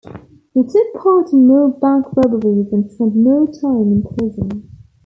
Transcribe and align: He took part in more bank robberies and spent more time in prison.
He 0.55 0.63
took 0.63 0.93
part 0.95 1.31
in 1.31 1.45
more 1.45 1.69
bank 1.69 2.07
robberies 2.15 2.73
and 2.73 2.89
spent 2.89 3.15
more 3.15 3.45
time 3.45 3.91
in 4.01 4.01
prison. 4.01 4.67